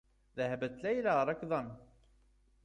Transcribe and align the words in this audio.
ذهبت 0.37 0.71
ليلى 0.83 1.09
ركضا. 1.23 1.79